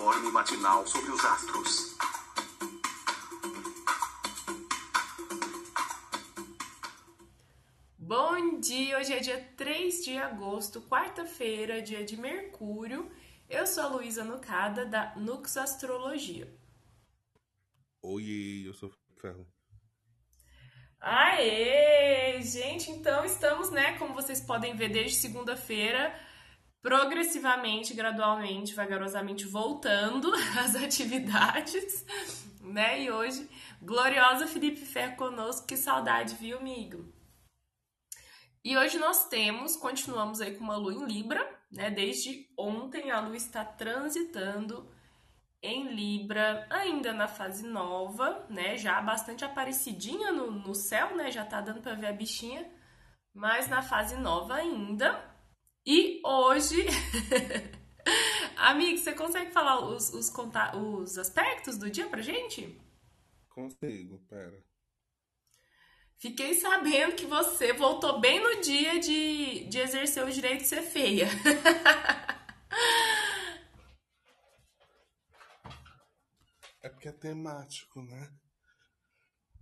[0.00, 1.96] informe matinal sobre os astros.
[7.98, 8.96] Bom dia!
[8.98, 13.10] Hoje é dia 3 de agosto, quarta-feira, dia de Mercúrio.
[13.46, 16.50] Eu sou a Luísa Nucada, da Nux Astrologia.
[18.00, 18.90] Oi, eu sou
[19.20, 19.46] Ferro.
[20.98, 22.40] Aê!
[22.40, 26.18] Gente, então estamos, né, como vocês podem ver desde segunda-feira,
[26.82, 32.04] progressivamente, gradualmente, vagarosamente voltando às atividades,
[32.60, 33.02] né?
[33.02, 33.48] E hoje,
[33.82, 37.12] gloriosa Felipe Ferro conosco, que saudade, viu, amigo?
[38.62, 41.90] E hoje nós temos, continuamos aí com uma lua em Libra, né?
[41.90, 44.90] Desde ontem a lua está transitando
[45.62, 48.76] em Libra, ainda na fase nova, né?
[48.76, 51.30] Já bastante aparecidinha no, no céu, né?
[51.30, 52.70] Já tá dando para ver a bichinha,
[53.32, 55.29] mas na fase nova ainda.
[55.86, 56.76] E hoje,
[58.56, 60.32] amigo, você consegue falar os, os,
[60.74, 62.78] os aspectos do dia pra gente?
[63.48, 64.62] Consigo, pera.
[66.18, 70.82] Fiquei sabendo que você voltou bem no dia de, de exercer o direito de ser
[70.82, 71.26] feia.
[76.82, 78.32] É porque é temático, né?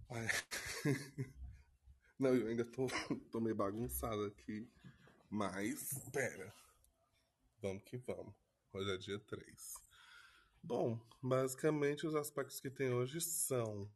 [2.19, 2.87] Não, eu ainda tô,
[3.31, 4.71] tô meio bagunçado aqui.
[5.31, 6.55] Mas, pera.
[7.61, 8.35] Vamos que vamos.
[8.73, 9.75] Hoje é dia 3.
[10.63, 13.91] Bom, basicamente os aspectos que tem hoje são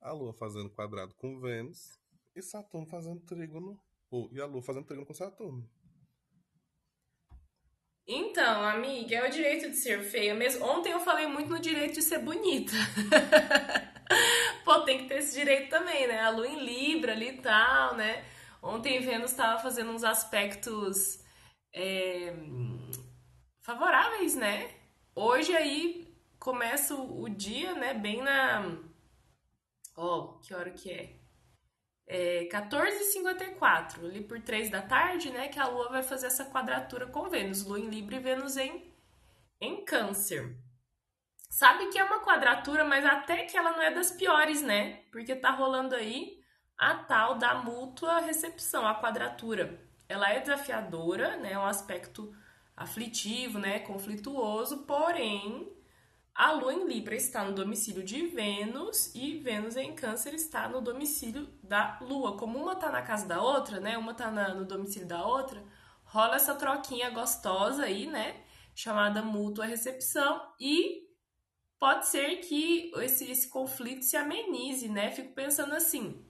[0.00, 1.98] a Lua fazendo quadrado com Vênus
[2.34, 3.80] e Saturno fazendo trígono.
[4.08, 5.68] Oh, e a Lua fazendo trígono com Saturno.
[8.06, 10.64] Então, amiga, é o direito de ser feia mesmo.
[10.64, 12.72] Ontem eu falei muito no direito de ser bonita.
[14.64, 16.20] Pô, tem que ter esse direito também, né?
[16.20, 18.35] A lua em Libra ali e tal, né?
[18.66, 21.22] Ontem Vênus estava fazendo uns aspectos
[21.72, 22.34] é,
[23.62, 24.70] favoráveis, né?
[25.14, 27.94] Hoje aí começa o dia, né?
[27.94, 28.76] Bem na.
[29.96, 31.16] Ó, oh, que hora que é?
[32.06, 37.06] é, 14h54, ali por 3 da tarde, né, que a Lua vai fazer essa quadratura
[37.06, 38.94] com Vênus, Lua em Libra e Vênus em,
[39.60, 40.56] em Câncer.
[41.50, 45.04] Sabe que é uma quadratura, mas até que ela não é das piores, né?
[45.10, 46.35] Porque tá rolando aí
[46.78, 49.80] a tal da mútua recepção, a quadratura.
[50.08, 51.52] Ela é desafiadora, né?
[51.52, 52.34] É um aspecto
[52.76, 53.80] aflitivo, né?
[53.80, 55.74] Conflituoso, porém
[56.36, 60.82] a Lua em Libra está no domicílio de Vênus e Vênus em Câncer está no
[60.82, 62.36] domicílio da Lua.
[62.36, 63.96] Como uma está na casa da outra, né?
[63.96, 65.64] Uma está no domicílio da outra,
[66.04, 68.42] rola essa troquinha gostosa aí, né?
[68.74, 71.06] Chamada mútua recepção e
[71.78, 75.10] pode ser que esse, esse conflito se amenize, né?
[75.10, 76.22] Fico pensando assim,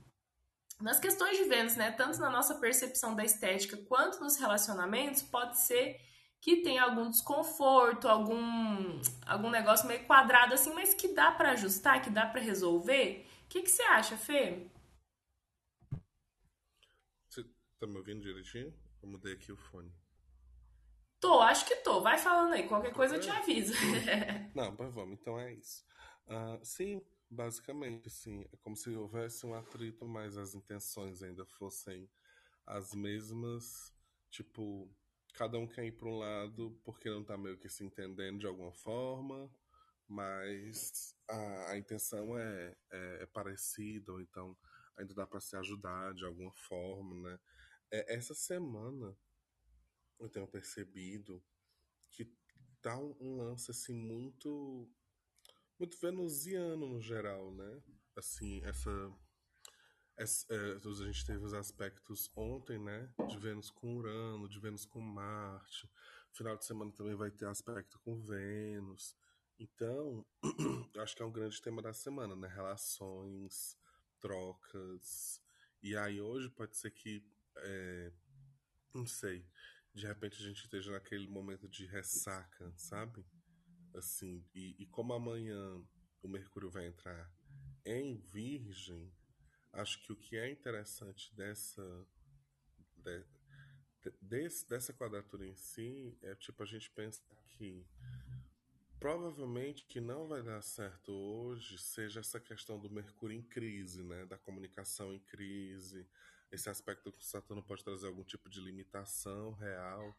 [0.81, 1.91] nas questões de Vênus, né?
[1.91, 6.01] Tanto na nossa percepção da estética quanto nos relacionamentos, pode ser
[6.41, 12.03] que tem algum desconforto, algum, algum negócio meio quadrado assim, mas que dá para ajustar,
[12.03, 13.27] que dá para resolver.
[13.45, 14.69] O que, que você acha, Fê?
[17.29, 17.45] Você
[17.79, 18.73] tá me ouvindo direitinho?
[19.03, 19.93] Eu mudei aqui o fone.
[21.19, 22.01] Tô, acho que tô.
[22.01, 23.73] Vai falando aí, qualquer coisa eu te aviso.
[24.55, 25.85] Não, mas vamos, então é isso.
[26.27, 28.45] Uh, sim, basicamente, sim.
[28.53, 32.09] É como se houvesse um atrito, mas as intenções ainda fossem
[32.67, 33.93] as mesmas.
[34.31, 34.91] Tipo,
[35.35, 38.47] cada um quer ir para um lado porque não está meio que se entendendo de
[38.47, 39.51] alguma forma,
[40.09, 44.57] mas a, a intenção é, é, é, parecida, ou então
[44.97, 47.39] ainda dá para se ajudar de alguma forma, né?
[47.91, 49.17] É, essa semana
[50.19, 51.43] eu tenho percebido
[52.11, 52.25] que
[52.81, 54.91] tá um, um lance assim muito
[55.79, 57.83] muito venusiano no geral, né?
[58.17, 58.91] Assim, essa
[60.19, 63.13] é, a gente teve os aspectos ontem, né?
[63.29, 65.91] De Vênus com Urano, de Vênus com Marte.
[66.33, 69.15] Final de semana também vai ter aspecto com Vênus.
[69.59, 70.25] Então,
[70.99, 72.49] acho que é um grande tema da semana, né?
[72.49, 73.77] Relações,
[74.19, 75.43] trocas.
[75.83, 77.22] E aí hoje pode ser que,
[77.59, 78.13] é,
[78.95, 79.47] não sei,
[79.95, 83.22] de repente a gente esteja naquele momento de ressaca, sabe?
[83.97, 85.83] Assim, e, e como amanhã
[86.22, 87.33] o Mercúrio vai entrar
[87.84, 89.13] em Virgem,
[89.72, 92.07] acho que o que é interessante dessa
[92.97, 93.25] de,
[94.21, 97.87] desse, dessa quadratura em si é tipo a gente pensa que
[98.98, 104.27] provavelmente que não vai dar certo hoje seja essa questão do Mercúrio em crise, né,
[104.27, 106.07] da comunicação em crise,
[106.51, 110.16] esse aspecto que o Saturno pode trazer algum tipo de limitação real,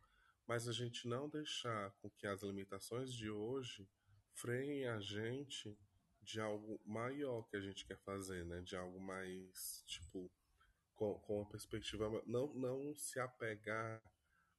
[0.47, 3.87] mas a gente não deixar com que as limitações de hoje
[4.33, 5.77] freiem a gente
[6.21, 8.61] de algo maior que a gente quer fazer, né?
[8.61, 10.31] De algo mais, tipo,
[10.95, 12.23] com, com perspectiva.
[12.25, 14.01] Não, não se apegar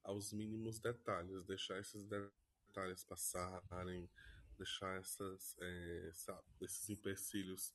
[0.03, 4.09] aos mínimos detalhes, deixar esses planetárias passarem,
[4.57, 6.13] deixar essas, é,
[6.61, 7.75] esses empecilhos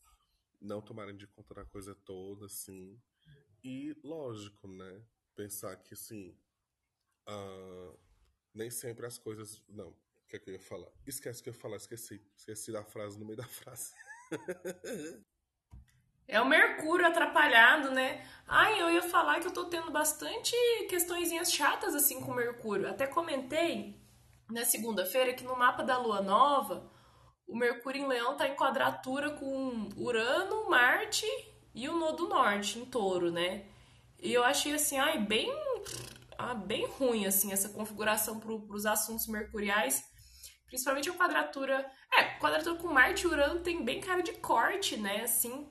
[0.61, 2.99] não tomarem de conta da coisa toda, assim.
[3.63, 5.03] E, lógico, né?
[5.35, 6.37] Pensar que, assim,
[7.27, 7.97] uh,
[8.53, 9.61] nem sempre as coisas.
[9.67, 10.89] Não, o que é que eu ia falar?
[11.05, 12.25] Esquece o que eu ia falar, esqueci.
[12.35, 13.93] Esqueci da frase no meio da frase.
[16.25, 18.25] É o Mercúrio atrapalhado, né?
[18.47, 20.55] Ai, eu ia falar que eu tô tendo bastante
[20.89, 22.89] questõezinhas chatas assim com o Mercúrio.
[22.89, 24.01] Até comentei
[24.49, 26.89] na segunda-feira que no mapa da Lua Nova,
[27.47, 31.25] o Mercúrio em Leão tá em quadratura com Urano, Marte
[31.75, 33.65] e o Nodo Norte em Touro, né?
[34.21, 35.51] E eu achei assim, ai, bem,
[36.51, 40.03] ah, bem ruim assim essa configuração para os assuntos mercuriais,
[40.67, 41.89] principalmente a quadratura.
[42.11, 45.21] É, quadratura com Marte e Urano tem bem cara de corte, né?
[45.21, 45.67] Assim,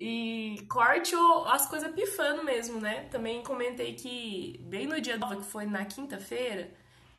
[0.00, 3.08] e corte ou as coisas pifando mesmo, né?
[3.10, 6.72] Também comentei que bem no dia nova, que foi na quinta-feira,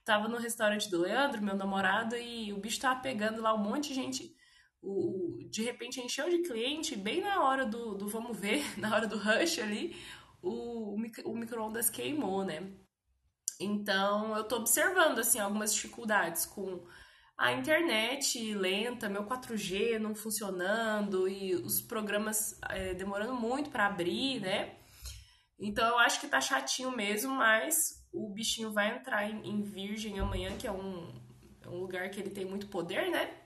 [0.06, 3.89] tava no restaurante do Leandro, meu namorado, e o bicho tava pegando lá um monte
[3.89, 4.36] de gente.
[4.81, 9.07] O, de repente encheu de cliente, bem na hora do, do vamos ver, na hora
[9.07, 9.94] do rush ali,
[10.41, 10.95] o,
[11.25, 12.71] o micro-ondas queimou, né?
[13.59, 16.86] Então eu tô observando assim algumas dificuldades com
[17.38, 24.41] a internet lenta, meu 4G não funcionando e os programas é, demorando muito para abrir,
[24.41, 24.75] né?
[25.59, 30.19] Então eu acho que tá chatinho mesmo, mas o bichinho vai entrar em, em Virgem
[30.19, 31.13] amanhã, que é um,
[31.62, 33.38] é um lugar que ele tem muito poder, né?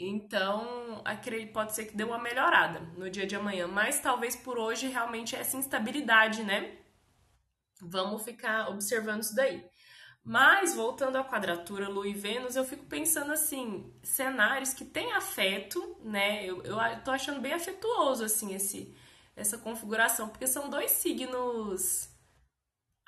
[0.00, 1.02] Então,
[1.52, 5.34] pode ser que dê uma melhorada no dia de amanhã, mas talvez por hoje realmente
[5.34, 6.78] essa instabilidade, né?
[7.80, 9.64] Vamos ficar observando isso daí.
[10.24, 15.96] Mas, voltando à quadratura Lua e Vênus, eu fico pensando assim, cenários que têm afeto,
[16.04, 16.44] né?
[16.44, 18.94] Eu, eu tô achando bem afetuoso, assim, esse,
[19.34, 22.10] essa configuração, porque são dois signos.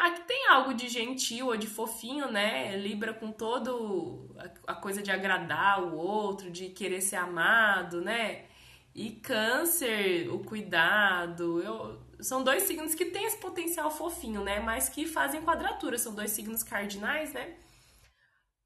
[0.09, 2.77] Que tem algo de gentil ou de fofinho, né?
[2.77, 4.35] Libra com todo
[4.67, 8.47] a coisa de agradar o outro, de querer ser amado, né?
[8.95, 11.61] E câncer, o cuidado.
[11.63, 14.61] Eu, são dois signos que têm esse potencial fofinho, né?
[14.61, 15.99] Mas que fazem quadratura.
[15.99, 17.57] São dois signos cardinais, né?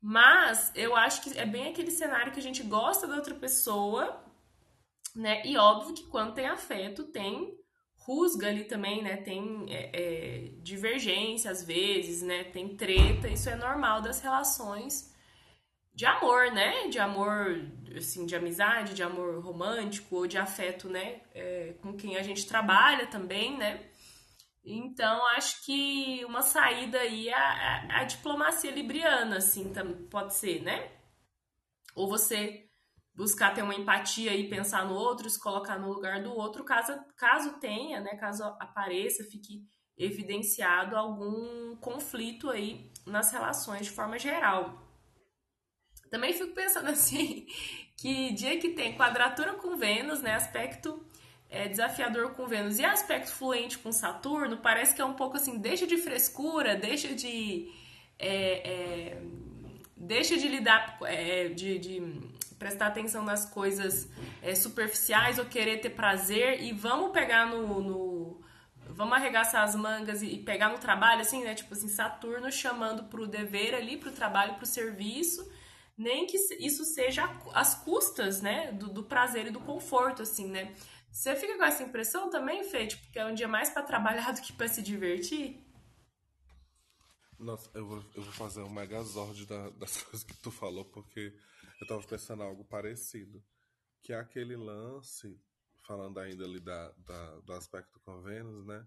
[0.01, 4.23] Mas eu acho que é bem aquele cenário que a gente gosta da outra pessoa,
[5.17, 5.45] né?
[5.47, 7.59] E óbvio que quando tem afeto, tem
[8.05, 9.17] rusga ali também, né?
[9.17, 12.45] Tem é, é, divergência às vezes, né?
[12.45, 13.29] Tem treta.
[13.29, 15.12] Isso é normal das relações
[15.95, 16.89] de amor, né?
[16.89, 17.62] De amor,
[17.97, 21.23] assim, de amizade, de amor romântico ou de afeto, né?
[21.35, 23.81] É, com quem a gente trabalha também, né?
[24.62, 29.73] Então, acho que uma saída aí é a, a diplomacia libriana, assim,
[30.11, 30.91] pode ser, né?
[31.95, 32.69] Ou você
[33.15, 36.99] buscar ter uma empatia e pensar no outro, se colocar no lugar do outro, caso,
[37.17, 38.17] caso tenha, né?
[38.17, 39.67] Caso apareça, fique
[39.97, 44.83] evidenciado algum conflito aí nas relações de forma geral.
[46.11, 47.47] Também fico pensando assim,
[47.97, 51.05] que dia que tem quadratura com Vênus, né, aspecto
[51.49, 55.59] é, desafiador com Vênus e aspecto fluente com Saturno, parece que é um pouco assim,
[55.59, 57.71] deixa de frescura, deixa de...
[58.19, 59.23] É, é,
[59.97, 62.01] deixa de lidar, é, de, de,
[62.65, 64.09] prestar atenção nas coisas
[64.41, 68.41] é, superficiais ou querer ter prazer e vamos pegar no, no
[68.89, 71.55] vamos arregaçar as mangas e, pegar no trabalho, assim, né?
[71.55, 75.47] Tipo assim, Saturno chamando pro dever ali, pro trabalho, pro serviço
[75.97, 80.75] nem que isso seja às custas, né, do, do prazer e do conforto, assim, né?
[81.13, 82.87] Você fica com essa impressão também, Fê?
[82.87, 85.63] Tipo, que é um dia mais para trabalhar do que para se divertir?
[87.39, 91.33] Nossa, eu vou, eu vou fazer um megazord da, das coisas que tu falou, porque
[91.84, 93.44] eu tava pensando algo parecido.
[94.03, 95.38] Que é aquele lance,
[95.86, 98.86] falando ainda ali da, da, do aspecto com Vênus, né?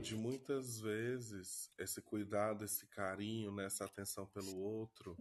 [0.00, 3.66] De muitas vezes esse cuidado, esse carinho, né?
[3.66, 5.16] essa atenção pelo outro,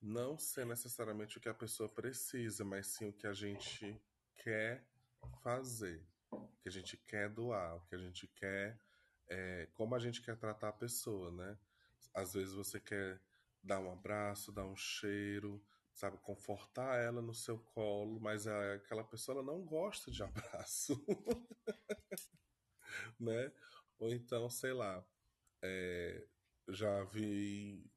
[0.00, 4.00] não ser necessariamente o que a pessoa precisa, mas sim o que a gente
[4.36, 4.86] quer
[5.42, 8.80] fazer, o que a gente quer doar, o que a gente quer,
[9.28, 11.58] é, como a gente quer tratar a pessoa, né?
[12.14, 13.20] Às vezes você quer
[13.62, 15.60] dar um abraço, dar um cheiro,
[15.98, 21.04] sabe, confortar ela no seu colo, mas aquela pessoa ela não gosta de abraço,
[23.18, 23.52] né?
[23.98, 25.04] Ou então, sei lá,
[25.62, 26.26] é,
[26.68, 27.90] já vi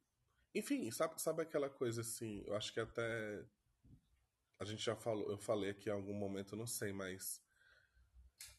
[0.54, 2.44] enfim, sabe, sabe aquela coisa assim?
[2.46, 3.46] Eu acho que até.
[4.60, 7.42] A gente já falou, eu falei aqui em algum momento, não sei, mas.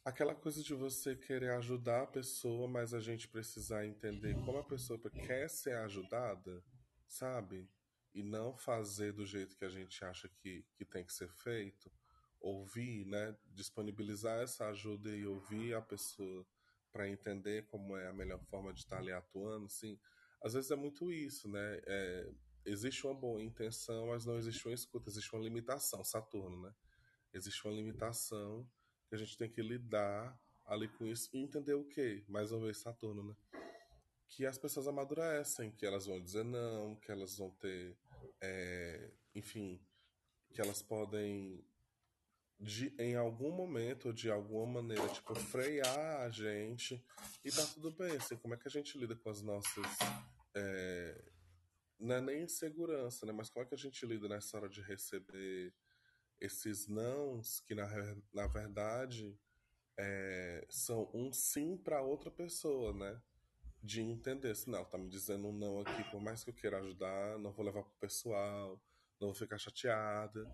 [0.05, 4.65] Aquela coisa de você querer ajudar a pessoa, mas a gente precisar entender como a
[4.65, 6.63] pessoa quer ser ajudada,
[7.07, 7.69] sabe?
[8.15, 11.91] E não fazer do jeito que a gente acha que, que tem que ser feito.
[12.41, 13.37] Ouvir, né?
[13.47, 16.47] Disponibilizar essa ajuda e ouvir a pessoa
[16.91, 19.99] para entender como é a melhor forma de estar ali atuando, assim
[20.43, 21.81] às vezes é muito isso, né?
[21.87, 22.33] É,
[22.67, 26.75] existe uma boa intenção, mas não existe uma escuta, existe uma limitação, Saturno, né?
[27.33, 28.69] Existe uma limitação
[29.09, 32.25] que a gente tem que lidar ali com isso e entender o quê?
[32.29, 33.37] Mais uma vez, Saturno, né?
[34.35, 37.99] Que as pessoas amadurecem, que elas vão dizer não, que elas vão ter,
[38.41, 39.79] é, enfim,
[40.53, 41.63] que elas podem
[42.59, 47.05] de, em algum momento, de alguma maneira, tipo, frear a gente
[47.45, 49.85] e tá tudo bem, assim, como é que a gente lida com as nossas
[50.55, 51.25] é,
[51.99, 53.33] não é nem insegurança, né?
[53.33, 55.75] Mas como é que a gente lida nessa hora de receber
[56.41, 57.87] esses nãos que, na,
[58.33, 59.39] na verdade,
[59.99, 63.23] é, são um sim para outra pessoa, né?
[63.83, 66.55] De entender, se assim, não, tá me dizendo um não aqui, por mais que eu
[66.55, 68.81] queira ajudar, não vou levar pro pessoal,
[69.21, 70.49] não vou ficar chateada.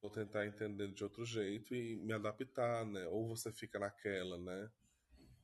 [0.00, 3.06] Vou tentar entender de outro jeito e me adaptar, né?
[3.06, 4.70] Ou você fica naquela, né?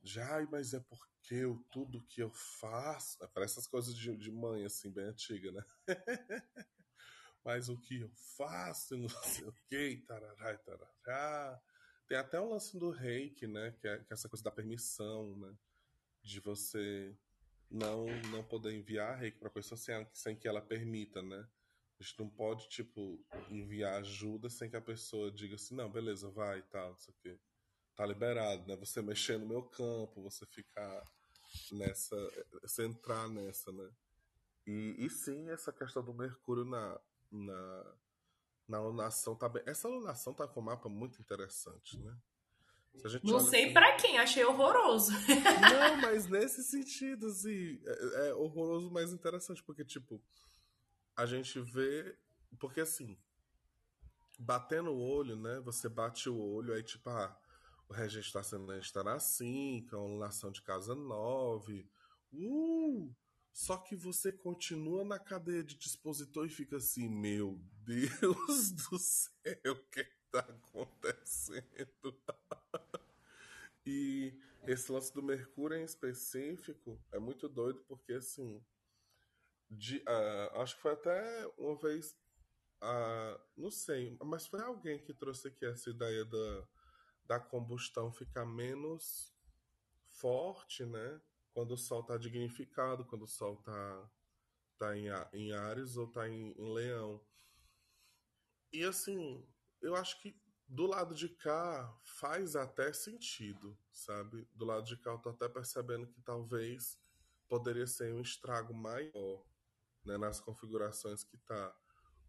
[0.02, 3.22] Já, mas é porque eu, tudo que eu faço.
[3.22, 5.64] É, parece essas coisas de, de mãe, assim, bem antiga, né?
[7.44, 11.62] mas o que eu faço, não sei o que, tarará, tarará.
[12.08, 13.74] Tem até o lance do reiki, né?
[13.80, 15.54] Que é, que é essa coisa da permissão, né?
[16.28, 17.16] De você
[17.70, 21.48] não não poder enviar reiki para pessoa sem, sem que ela permita, né?
[21.98, 23.18] A gente não pode, tipo,
[23.48, 27.14] enviar ajuda sem que a pessoa diga assim, não, beleza, vai e tal, não sei
[27.14, 27.40] o quê.
[27.96, 28.76] Tá liberado, né?
[28.76, 31.02] Você mexer no meu campo, você ficar
[31.72, 32.16] nessa.
[32.62, 33.90] Você entrar nessa, né?
[34.66, 37.00] E, e sim, essa questão do Mercúrio na,
[37.32, 37.96] na,
[38.68, 39.62] na alunação tá bem.
[39.66, 42.14] Essa alunação tá com um mapa muito interessante, né?
[43.22, 43.72] Não sei assim...
[43.72, 45.12] para quem, achei horroroso.
[45.12, 50.22] Não, mas nesse sentido, assim, é, é horroroso, mas interessante, porque, tipo,
[51.16, 52.16] a gente vê.
[52.58, 53.18] Porque assim,
[54.38, 55.60] batendo o olho, né?
[55.60, 57.36] Você bate o olho, aí tipo, ah,
[57.88, 58.72] o regente está sendo
[59.20, 61.90] 5, a alunação de casa 9.
[62.32, 63.14] Uh!
[63.52, 69.72] Só que você continua na cadeia de dispositor e fica assim, meu Deus do céu,
[69.72, 71.66] o que está acontecendo?
[74.78, 78.64] Esse lance do Mercúrio em específico é muito doido porque assim
[79.70, 82.12] de, uh, acho que foi até uma vez,
[82.82, 86.68] uh, não sei, mas foi alguém que trouxe aqui essa ideia da,
[87.26, 89.34] da combustão ficar menos
[90.06, 91.20] forte, né?
[91.52, 94.10] Quando o Sol está dignificado, quando o Sol está
[94.78, 97.20] tá em, em Ares ou está em, em Leão.
[98.72, 99.46] E assim,
[99.82, 104.46] eu acho que do lado de cá faz até sentido, sabe?
[104.54, 106.98] Do lado de cá eu tô até percebendo que talvez
[107.48, 109.44] poderia ser um estrago maior
[110.04, 111.74] né, nas configurações que tá.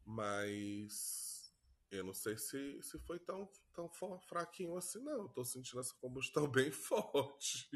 [0.06, 1.54] Mas
[1.92, 3.90] eu não sei se, se foi tão, tão
[4.28, 5.24] fraquinho assim, não.
[5.24, 7.70] Eu tô sentindo essa combustão bem forte.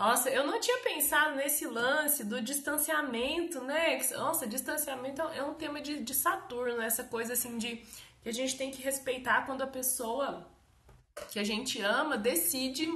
[0.00, 4.00] Nossa, eu não tinha pensado nesse lance do distanciamento, né?
[4.12, 7.84] Nossa, distanciamento é um tema de, de Saturno, essa coisa assim de
[8.22, 10.50] que a gente tem que respeitar quando a pessoa
[11.30, 12.90] que a gente ama decide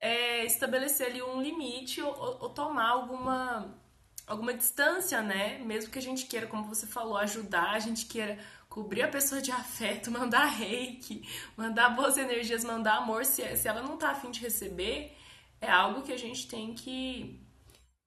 [0.00, 3.76] é, estabelecer ali um limite ou, ou, tomar alguma,
[4.24, 5.58] alguma distância, né?
[5.58, 8.38] Mesmo que a gente queira, como você falou, ajudar, a gente queira
[8.68, 13.82] cobrir a pessoa de afeto, mandar reiki, mandar boas energias, mandar amor, se, se ela
[13.82, 15.16] não tá afim de receber,
[15.62, 17.40] é algo que a gente tem que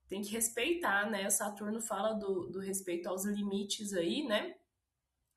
[0.08, 1.26] tem que respeitar, né?
[1.26, 4.54] O Saturno fala do, do respeito aos limites aí, né?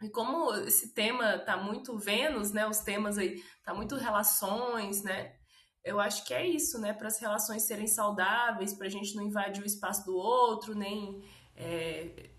[0.02, 2.66] E como esse tema tá muito Vênus, né?
[2.68, 5.38] Os temas aí tá muito relações, né?
[5.88, 6.92] eu acho que é isso, né?
[6.92, 11.22] Para as relações serem saudáveis, para a gente não invadir o espaço do outro, nem
[11.56, 12.30] é,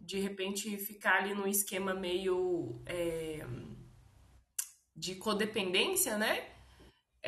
[0.00, 3.46] de repente ficar ali num esquema meio é,
[4.94, 6.55] de codependência, né?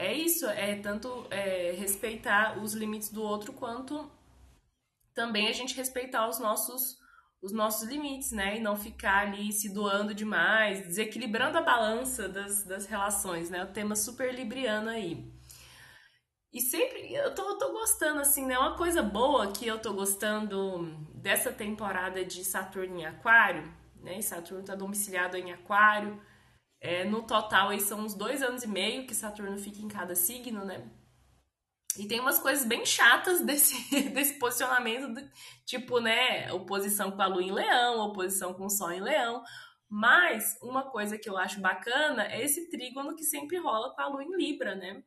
[0.00, 4.08] É isso, é tanto é, respeitar os limites do outro quanto
[5.12, 6.96] também a gente respeitar os nossos
[7.42, 8.56] os nossos limites, né?
[8.56, 13.64] E não ficar ali se doando demais, desequilibrando a balança das, das relações, né?
[13.64, 15.32] O tema super libriano aí.
[16.52, 18.56] E sempre, eu tô, eu tô gostando, assim, né?
[18.58, 24.18] Uma coisa boa que eu tô gostando dessa temporada de Saturno em Aquário, né?
[24.18, 26.20] E Saturno tá domiciliado em Aquário.
[26.80, 30.14] É, no total, aí são uns dois anos e meio que Saturno fica em cada
[30.14, 30.88] signo, né?
[31.98, 35.30] E tem umas coisas bem chatas desse, desse posicionamento, do,
[35.64, 36.52] tipo, né?
[36.52, 39.42] Oposição com a Lua em Leão, oposição com o Sol em Leão.
[39.88, 44.06] Mas uma coisa que eu acho bacana é esse trígono que sempre rola com a
[44.06, 45.02] Lua em Libra, né?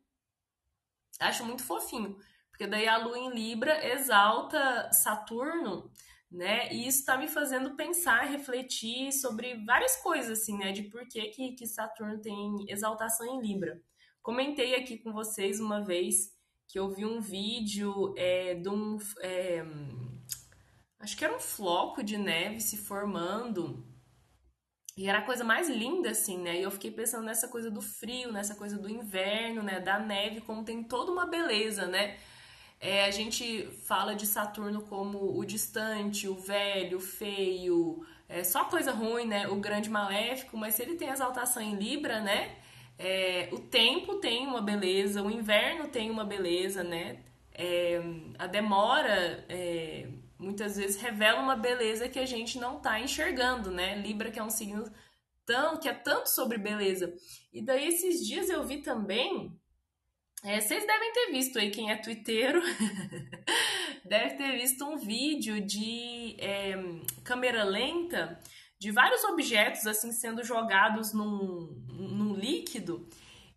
[1.20, 2.18] Acho muito fofinho,
[2.50, 5.92] porque daí a lua em Libra exalta Saturno,
[6.32, 6.72] né?
[6.72, 10.72] E isso está me fazendo pensar, refletir sobre várias coisas, assim, né?
[10.72, 13.82] De por que, que, que Saturno tem exaltação em Libra.
[14.22, 16.32] Comentei aqui com vocês uma vez
[16.68, 18.98] que eu vi um vídeo é, de um.
[19.20, 19.66] É,
[21.00, 23.86] acho que era um floco de neve se formando.
[24.96, 26.60] E era a coisa mais linda, assim, né?
[26.60, 29.80] E eu fiquei pensando nessa coisa do frio, nessa coisa do inverno, né?
[29.80, 32.18] Da neve, como tem toda uma beleza, né?
[32.82, 38.66] É, a gente fala de Saturno como o distante, o velho, o feio, é só
[38.66, 39.48] coisa ruim, né?
[39.48, 42.58] O grande maléfico, mas se ele tem exaltação em Libra, né?
[42.98, 47.24] É, o tempo tem uma beleza, o inverno tem uma beleza, né?
[47.54, 48.02] É,
[48.40, 50.08] a demora é,
[50.40, 53.96] muitas vezes revela uma beleza que a gente não está enxergando, né?
[53.98, 54.92] Libra que é um signo
[55.46, 57.14] tão que é tanto sobre beleza.
[57.54, 59.56] E daí esses dias eu vi também,
[60.44, 62.62] é, vocês devem ter visto aí quem é twitteiro,
[64.06, 66.74] deve ter visto um vídeo de é,
[67.24, 68.40] câmera lenta
[68.80, 73.08] de vários objetos assim sendo jogados num, num líquido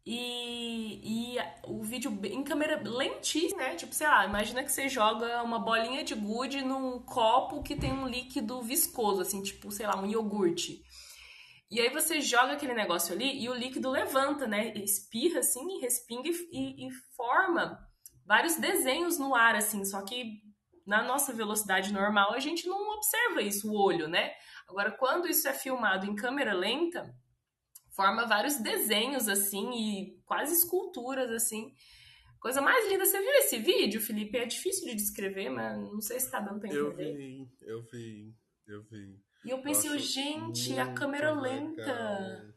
[0.06, 3.74] e, e o vídeo em câmera lentíssima, né?
[3.74, 7.90] Tipo, sei lá, imagina que você joga uma bolinha de gude num copo que tem
[7.90, 10.84] um líquido viscoso, assim, tipo, sei lá, um iogurte.
[11.74, 14.72] E aí você joga aquele negócio ali e o líquido levanta, né?
[14.76, 17.76] Espirra assim, respinga e, e forma
[18.24, 20.40] vários desenhos no ar, assim, só que
[20.86, 24.30] na nossa velocidade normal a gente não observa isso, o olho, né?
[24.68, 27.12] Agora, quando isso é filmado em câmera lenta,
[27.90, 31.74] forma vários desenhos assim e quase esculturas assim.
[32.38, 33.04] Coisa mais linda.
[33.04, 34.38] Você viu esse vídeo, Felipe?
[34.38, 36.82] É difícil de descrever, mas não sei se tá dando pra entender.
[36.82, 38.34] Eu vi, eu vi,
[38.68, 39.23] eu vi.
[39.44, 41.82] E eu pensei, eu gente, a câmera lenta.
[41.82, 42.54] Legal.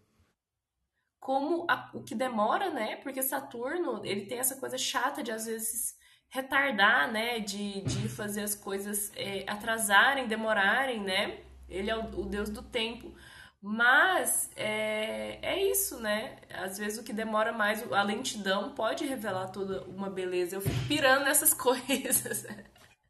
[1.20, 2.96] Como a, o que demora, né?
[2.98, 5.98] Porque Saturno, ele tem essa coisa chata de às vezes
[6.30, 7.40] retardar, né?
[7.40, 11.44] De, de fazer as coisas é, atrasarem, demorarem, né?
[11.68, 13.14] Ele é o, o deus do tempo.
[13.62, 16.40] Mas é, é isso, né?
[16.50, 20.56] Às vezes o que demora mais, a lentidão pode revelar toda uma beleza.
[20.56, 22.46] Eu fico pirando nessas coisas.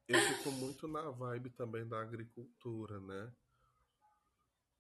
[0.08, 3.32] Eu fico muito na vibe também da agricultura, né?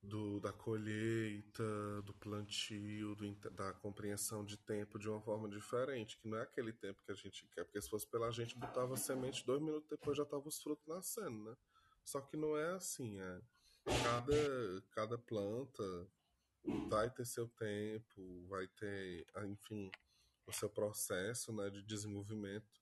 [0.08, 6.30] Do, da colheita, do plantio, do, da compreensão de tempo de uma forma diferente, que
[6.30, 9.46] não é aquele tempo que a gente quer, porque se fosse pela gente, botava semente,
[9.46, 11.58] dois minutos depois já tava os frutos nascendo, né?
[12.06, 13.42] Só que não é assim, é
[14.04, 15.84] cada, cada planta
[16.90, 19.92] vai ter seu tempo, vai ter, enfim,
[20.46, 22.82] o seu processo né, de desenvolvimento.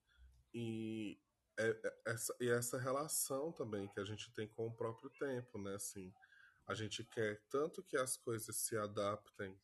[0.53, 1.19] E
[1.57, 5.57] é, é, essa, e essa relação também que a gente tem com o próprio tempo,
[5.57, 5.75] né?
[5.75, 6.13] Assim,
[6.67, 9.59] a gente quer tanto que as coisas se adaptem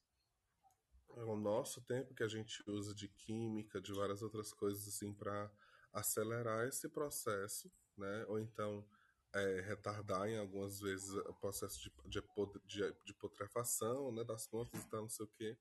[1.10, 5.52] ao nosso tempo que a gente usa de química, de várias outras coisas assim para
[5.94, 8.26] acelerar esse processo, né?
[8.28, 8.88] Ou então
[9.34, 12.22] é, retardar em algumas vezes o processo de, de,
[12.66, 15.58] de, de putrefação né, das plantas e tal, não sei o quê.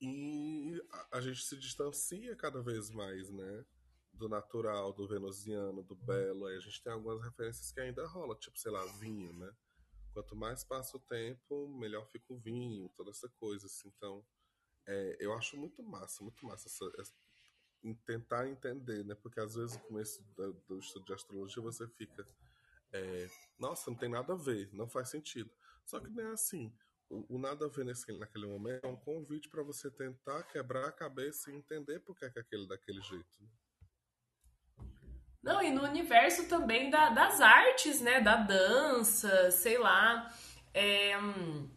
[0.00, 3.64] E a, a, gente se distancia cada vez mais, né?
[4.12, 6.46] Do natural, do venusiano, do belo.
[6.46, 9.50] Aí a gente tem algumas referências que ainda rola, tipo, sei lá, vinho, né?
[10.12, 13.88] Quanto mais passa o tempo, melhor fica o vinho, toda essa coisa, assim.
[13.96, 14.24] Então,
[14.86, 17.12] é, eu acho muito massa, muito massa essa, essa,
[18.04, 19.14] tentar entender, né?
[19.14, 22.26] Porque às vezes no começo do, do estudo de astrologia você fica,
[22.92, 25.50] é, nossa, não tem nada a ver, não faz sentido.
[25.84, 26.72] Só que não é assim.
[27.08, 30.88] O, o nada a ver nesse, naquele momento é um convite para você tentar quebrar
[30.88, 33.42] a cabeça e entender por que é, que é aquele daquele jeito.
[33.42, 33.48] Né?
[35.42, 38.20] Não, e no universo também da, das artes, né?
[38.20, 40.32] Da dança, sei lá.
[40.72, 41.68] É, hum,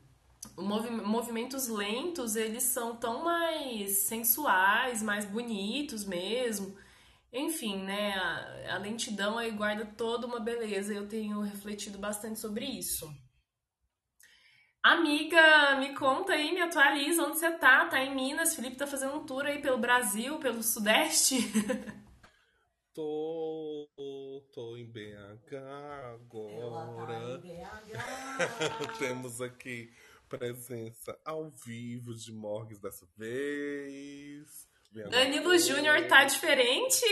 [0.58, 6.78] movi movimentos lentos, eles são tão mais sensuais, mais bonitos mesmo.
[7.34, 12.66] Enfim, né, a, a lentidão aí guarda toda uma beleza eu tenho refletido bastante sobre
[12.66, 13.12] isso.
[14.82, 17.88] Amiga, me conta aí, me atualiza onde você tá.
[17.88, 21.38] Tá em Minas, Felipe tá fazendo um tour aí pelo Brasil, pelo Sudeste.
[22.96, 23.90] tô,
[24.54, 25.54] tô em BH
[26.14, 27.06] agora.
[27.06, 28.98] Tá em BH.
[28.98, 29.94] Temos aqui
[30.30, 34.68] presença ao vivo de Morgues dessa vez.
[35.12, 37.04] Danilo Júnior tá diferente?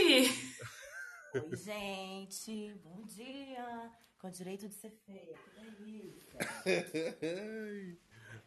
[1.33, 2.73] Oi, gente.
[2.75, 3.91] Bom dia.
[4.17, 5.37] Com direito de ser feia.
[5.37, 6.39] Que delícia.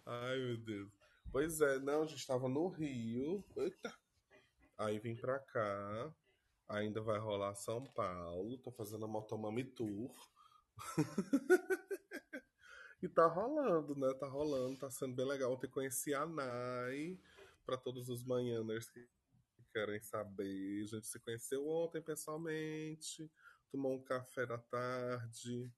[0.07, 0.91] Ai, meu Deus.
[1.31, 3.45] Pois é, não, a gente tava no Rio.
[3.59, 3.95] Eita.
[4.79, 6.15] Aí vim pra cá.
[6.69, 8.59] Ainda vai rolar São Paulo.
[8.59, 10.13] Tô fazendo a Motomami Tour.
[13.03, 14.13] E tá rolando, né?
[14.15, 15.53] Tá rolando, tá sendo bem legal.
[15.53, 17.21] Ontem conheci a Nai,
[17.65, 19.07] para todos os manhãers que
[19.73, 20.83] querem saber.
[20.83, 23.31] A gente se conheceu ontem pessoalmente,
[23.71, 25.71] tomou um café da tarde,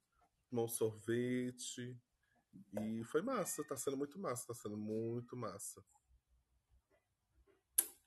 [0.48, 2.00] tomou um sorvete.
[2.80, 5.84] E foi massa, tá sendo muito massa, tá sendo muito massa.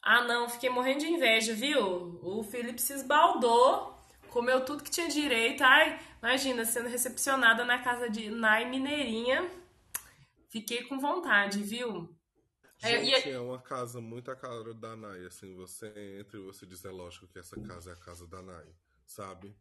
[0.03, 2.19] Ah, não, fiquei morrendo de inveja, viu?
[2.23, 3.97] O Felipe se esbaldou,
[4.29, 5.63] comeu tudo que tinha direito.
[5.63, 9.49] Ai, imagina, sendo recepcionada na casa de Nai Mineirinha.
[10.49, 12.15] Fiquei com vontade, viu?
[12.81, 15.87] É, Gente, e- é uma casa muito a cara da Nai, assim, você
[16.19, 19.55] entra e você diz, é lógico que essa casa é a casa da Nai, sabe?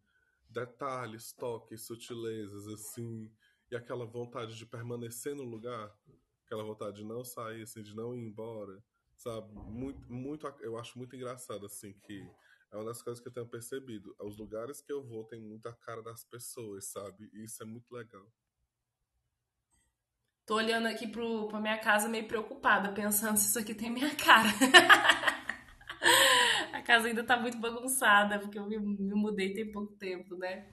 [0.49, 3.31] Detalhes, toques, sutilezas, assim,
[3.71, 5.95] e aquela vontade de permanecer no lugar,
[6.47, 8.83] aquela vontade de não sair, assim, de não ir embora,
[9.21, 9.53] sabe?
[9.55, 12.27] Muito, muito, eu acho muito engraçado, assim, que
[12.73, 14.15] é uma das coisas que eu tenho percebido.
[14.21, 17.31] Os lugares que eu vou tem muita cara das pessoas, sabe?
[17.33, 18.27] E isso é muito legal.
[20.47, 24.15] Tô olhando aqui pro, pra minha casa meio preocupada, pensando se isso aqui tem minha
[24.17, 24.49] cara.
[26.73, 30.67] A casa ainda tá muito bagunçada, porque eu me, me mudei tem pouco tempo, né?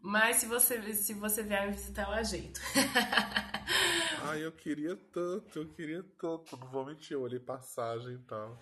[0.00, 2.60] Mas se você, se você vier me visitar, eu ajeito.
[4.24, 6.56] Ai, eu queria tanto, eu queria tanto.
[6.56, 8.58] Não vou mentir, eu olhei passagem e tal.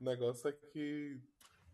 [0.00, 1.20] O negócio é que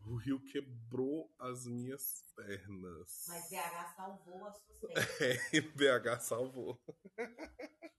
[0.07, 3.25] o rio quebrou as minhas pernas.
[3.29, 5.53] Mas BH salvou as suas pernas.
[5.53, 6.81] É, BH salvou.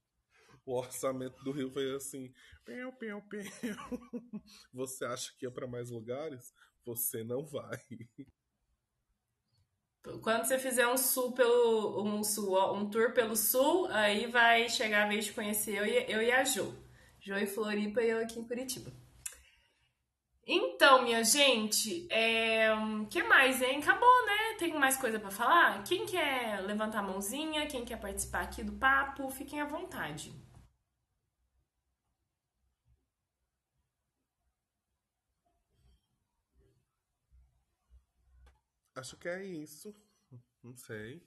[0.66, 2.32] O orçamento do rio foi assim:
[2.64, 3.40] piu, piu, piu.
[4.72, 6.52] Você acha que ia pra mais lugares?
[6.84, 7.78] Você não vai.
[10.22, 15.04] Quando você fizer um sul pelo um sul, um tour pelo sul, aí vai chegar
[15.04, 16.74] a vez de conhecer eu e, eu e a Jo.
[17.20, 18.90] Jo em Floripa e eu aqui em Curitiba.
[20.46, 22.70] Então, minha gente, é,
[23.10, 23.78] que mais, hein?
[23.78, 24.56] Acabou, né?
[24.58, 25.84] Tem mais coisa pra falar?
[25.84, 27.66] Quem quer levantar a mãozinha?
[27.66, 29.30] Quem quer participar aqui do papo?
[29.30, 30.32] Fiquem à vontade.
[38.94, 39.94] Acho que é isso.
[40.62, 41.22] Não sei.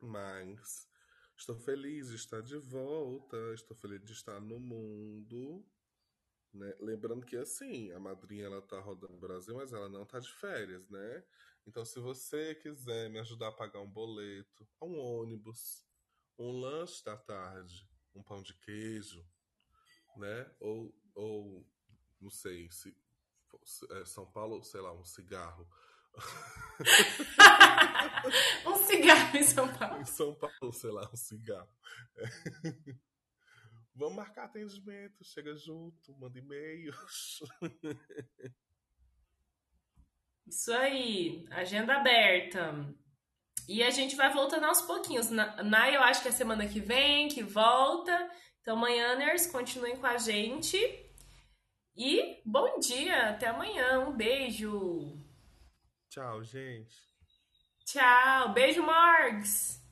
[0.00, 0.88] Mas
[1.36, 3.36] estou feliz de estar de volta.
[3.54, 5.64] Estou feliz de estar no mundo.
[6.54, 6.74] né?
[6.80, 10.32] Lembrando que assim, a madrinha ela tá rodando no Brasil, mas ela não tá de
[10.32, 11.24] férias, né?
[11.66, 15.84] Então, se você quiser me ajudar a pagar um boleto, um ônibus,
[16.38, 19.24] um lanche da tarde, um pão de queijo,
[20.16, 20.50] né?
[20.60, 21.66] Ou, ou
[22.20, 22.96] não sei, se
[23.90, 25.68] é, São Paulo, sei lá, um cigarro.
[28.66, 30.00] um cigarro em São Paulo.
[30.00, 31.68] Em São Paulo, sei lá, um cigarro.
[33.94, 37.40] Vamos marcar atendimento, chega junto, manda e-mails.
[40.46, 42.94] Isso aí, agenda aberta.
[43.68, 45.30] E a gente vai voltando aos pouquinhos.
[45.30, 48.30] Na, na eu acho que é semana que vem, que volta.
[48.60, 50.76] Então, manhãers, continuem com a gente.
[51.96, 54.00] E bom dia, até amanhã.
[54.00, 55.18] Um beijo.
[56.16, 56.96] Tchau, gente.
[57.84, 59.85] Tchau, beijo, Morgs.